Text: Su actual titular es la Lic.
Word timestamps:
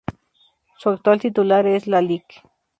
Su 0.79 0.89
actual 0.89 1.19
titular 1.21 1.67
es 1.67 1.85
la 1.85 2.01
Lic. 2.01 2.25